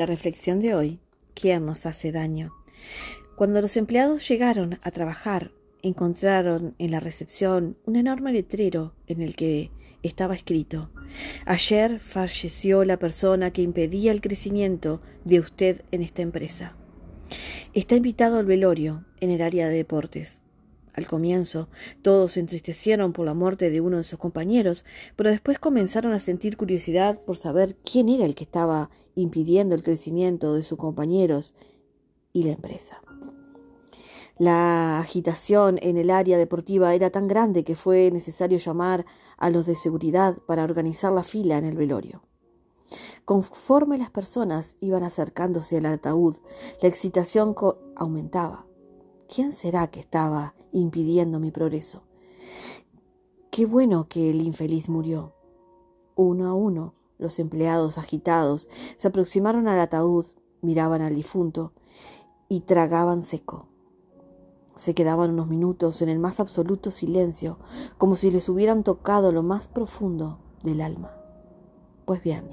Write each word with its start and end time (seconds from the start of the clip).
La 0.00 0.06
reflexión 0.06 0.60
de 0.60 0.74
hoy, 0.74 0.98
¿quién 1.34 1.66
nos 1.66 1.84
hace 1.84 2.10
daño? 2.10 2.54
Cuando 3.36 3.60
los 3.60 3.76
empleados 3.76 4.26
llegaron 4.26 4.78
a 4.82 4.90
trabajar, 4.92 5.52
encontraron 5.82 6.74
en 6.78 6.90
la 6.90 7.00
recepción 7.00 7.76
un 7.84 7.96
enorme 7.96 8.32
letrero 8.32 8.94
en 9.08 9.20
el 9.20 9.36
que 9.36 9.70
estaba 10.02 10.34
escrito 10.34 10.90
Ayer 11.44 12.00
falleció 12.00 12.82
la 12.86 12.96
persona 12.96 13.50
que 13.50 13.60
impedía 13.60 14.10
el 14.10 14.22
crecimiento 14.22 15.02
de 15.26 15.40
usted 15.40 15.82
en 15.90 16.00
esta 16.00 16.22
empresa. 16.22 16.74
Está 17.74 17.94
invitado 17.94 18.38
al 18.38 18.46
velorio 18.46 19.04
en 19.20 19.28
el 19.28 19.42
área 19.42 19.68
de 19.68 19.76
deportes. 19.76 20.40
Al 20.94 21.06
comienzo, 21.06 21.68
todos 22.02 22.32
se 22.32 22.40
entristecieron 22.40 23.12
por 23.12 23.26
la 23.26 23.34
muerte 23.34 23.70
de 23.70 23.80
uno 23.80 23.98
de 23.98 24.04
sus 24.04 24.18
compañeros, 24.18 24.84
pero 25.16 25.30
después 25.30 25.58
comenzaron 25.58 26.12
a 26.12 26.20
sentir 26.20 26.56
curiosidad 26.56 27.20
por 27.20 27.36
saber 27.36 27.76
quién 27.76 28.08
era 28.08 28.24
el 28.24 28.34
que 28.34 28.44
estaba 28.44 28.90
impidiendo 29.14 29.74
el 29.74 29.82
crecimiento 29.82 30.54
de 30.54 30.62
sus 30.62 30.78
compañeros 30.78 31.54
y 32.32 32.44
la 32.44 32.52
empresa. 32.52 33.00
La 34.38 35.00
agitación 35.00 35.78
en 35.82 35.98
el 35.98 36.10
área 36.10 36.38
deportiva 36.38 36.94
era 36.94 37.10
tan 37.10 37.28
grande 37.28 37.62
que 37.62 37.74
fue 37.74 38.10
necesario 38.10 38.58
llamar 38.58 39.04
a 39.36 39.50
los 39.50 39.66
de 39.66 39.76
seguridad 39.76 40.38
para 40.46 40.64
organizar 40.64 41.12
la 41.12 41.22
fila 41.22 41.58
en 41.58 41.66
el 41.66 41.76
velorio. 41.76 42.22
Conforme 43.24 43.98
las 43.98 44.10
personas 44.10 44.76
iban 44.80 45.02
acercándose 45.02 45.76
al 45.76 45.86
ataúd, 45.86 46.38
la 46.80 46.88
excitación 46.88 47.54
aumentaba. 47.96 48.66
¿Quién 49.32 49.52
será 49.52 49.86
que 49.86 50.00
estaba 50.00 50.54
impidiendo 50.72 51.38
mi 51.38 51.52
progreso? 51.52 52.02
Qué 53.52 53.64
bueno 53.64 54.08
que 54.08 54.28
el 54.30 54.40
infeliz 54.40 54.88
murió. 54.88 55.34
Uno 56.16 56.48
a 56.48 56.54
uno, 56.54 56.94
los 57.16 57.38
empleados 57.38 57.96
agitados 57.96 58.68
se 58.96 59.06
aproximaron 59.06 59.68
al 59.68 59.78
ataúd, 59.78 60.26
miraban 60.62 61.00
al 61.00 61.14
difunto 61.14 61.72
y 62.48 62.62
tragaban 62.62 63.22
seco. 63.22 63.68
Se 64.74 64.96
quedaban 64.96 65.30
unos 65.30 65.46
minutos 65.46 66.02
en 66.02 66.08
el 66.08 66.18
más 66.18 66.40
absoluto 66.40 66.90
silencio, 66.90 67.60
como 67.98 68.16
si 68.16 68.32
les 68.32 68.48
hubieran 68.48 68.82
tocado 68.82 69.30
lo 69.30 69.44
más 69.44 69.68
profundo 69.68 70.40
del 70.64 70.80
alma. 70.80 71.12
Pues 72.04 72.20
bien, 72.20 72.50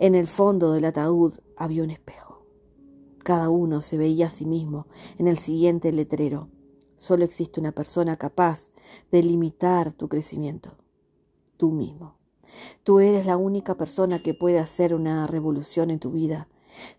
en 0.00 0.16
el 0.16 0.26
fondo 0.26 0.72
del 0.72 0.86
ataúd 0.86 1.34
había 1.56 1.84
un 1.84 1.90
espejo. 1.90 2.29
Cada 3.22 3.50
uno 3.50 3.82
se 3.82 3.98
veía 3.98 4.26
a 4.26 4.30
sí 4.30 4.46
mismo 4.46 4.86
en 5.18 5.28
el 5.28 5.38
siguiente 5.38 5.92
letrero. 5.92 6.48
Solo 6.96 7.24
existe 7.24 7.60
una 7.60 7.72
persona 7.72 8.16
capaz 8.16 8.68
de 9.10 9.22
limitar 9.22 9.92
tu 9.92 10.08
crecimiento. 10.08 10.76
Tú 11.56 11.70
mismo. 11.70 12.16
Tú 12.82 13.00
eres 13.00 13.26
la 13.26 13.36
única 13.36 13.76
persona 13.76 14.22
que 14.22 14.34
puede 14.34 14.58
hacer 14.58 14.94
una 14.94 15.26
revolución 15.26 15.90
en 15.90 15.98
tu 15.98 16.10
vida. 16.10 16.48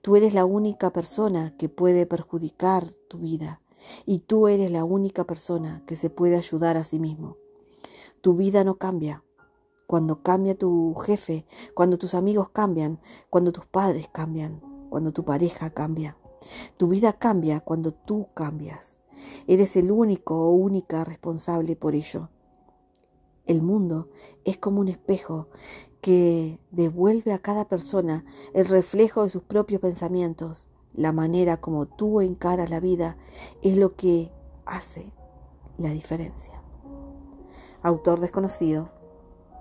Tú 0.02 0.16
eres 0.16 0.34
la 0.34 0.46
única 0.46 0.92
persona 0.92 1.56
que 1.58 1.70
puede 1.70 2.06
perjudicar 2.06 2.94
tu 3.10 3.20
vida 3.20 3.62
y 4.06 4.20
tú 4.20 4.48
eres 4.48 4.72
la 4.72 4.84
única 4.84 5.26
persona 5.26 5.84
que 5.88 5.96
se 5.96 6.10
puede 6.10 6.36
ayudar 6.36 6.78
a 6.78 6.84
sí 6.84 7.00
mismo. 7.00 7.38
Tu 8.22 8.36
vida 8.36 8.64
no 8.64 8.76
cambia. 8.76 9.24
Cuando 9.88 10.22
cambia 10.22 10.56
tu 10.56 10.94
jefe, 10.96 11.46
cuando 11.74 11.98
tus 11.98 12.14
amigos 12.14 12.50
cambian, 12.50 13.00
cuando 13.30 13.52
tus 13.52 13.66
padres 13.66 14.08
cambian, 14.12 14.62
cuando 14.92 15.14
tu 15.14 15.24
pareja 15.24 15.70
cambia. 15.70 16.18
Tu 16.76 16.90
vida 16.90 17.14
cambia 17.14 17.62
cuando 17.62 17.94
tú 17.94 18.28
cambias. 18.34 19.00
Eres 19.48 19.78
el 19.78 19.90
único 19.90 20.36
o 20.36 20.52
única 20.52 21.06
responsable 21.06 21.78
por 21.78 21.96
ello. 21.96 22.30
El 23.46 23.62
mundo 23.62 24.10
es 24.44 24.58
como 24.58 24.82
un 24.82 24.90
espejo 24.90 25.48
que 26.02 26.60
devuelve 26.72 27.32
a 27.32 27.40
cada 27.40 27.70
persona 27.70 28.26
el 28.54 28.66
reflejo 28.66 29.24
de 29.24 29.30
sus 29.30 29.44
propios 29.44 29.80
pensamientos. 29.80 30.70
La 30.94 31.14
manera 31.14 31.62
como 31.62 31.86
tú 31.86 32.20
encaras 32.20 32.70
la 32.70 32.82
vida 32.82 33.16
es 33.62 33.78
lo 33.78 33.96
que 33.96 34.30
hace 34.66 35.14
la 35.78 35.92
diferencia. 35.92 36.62
Autor 37.82 38.20
desconocido. 38.20 38.90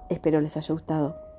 Espero 0.09 0.41
les 0.41 0.56
haya 0.56 0.75
gustado. 0.75 1.30